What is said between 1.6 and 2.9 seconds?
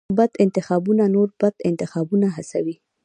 انتخابونه هڅوي.